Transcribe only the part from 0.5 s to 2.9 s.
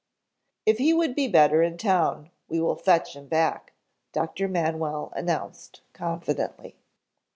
"If he would be better in town, we will